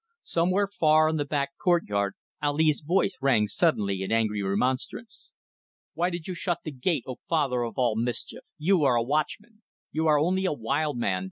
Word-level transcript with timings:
Somewhere 0.23 0.67
far 0.67 1.09
in 1.09 1.17
the 1.17 1.25
back 1.25 1.51
courtyard 1.63 2.15
Ali's 2.41 2.81
voice 2.81 3.15
rang 3.21 3.45
suddenly 3.45 4.01
in 4.01 4.11
angry 4.11 4.41
remonstrance 4.41 5.29
"Why 5.93 6.09
did 6.09 6.25
you 6.27 6.33
shut 6.33 6.61
the 6.63 6.71
gate, 6.71 7.03
O 7.05 7.17
father 7.29 7.61
of 7.61 7.77
all 7.77 7.95
mischief? 7.95 8.41
You 8.57 8.83
a 8.83 9.03
watchman! 9.03 9.61
You 9.91 10.07
are 10.07 10.17
only 10.17 10.45
a 10.45 10.53
wild 10.53 10.97
man. 10.97 11.19